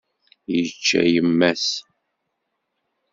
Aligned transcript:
Yečča 0.53 1.01
yemma-s. 1.13 1.67